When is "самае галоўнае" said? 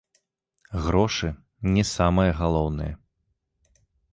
1.95-2.91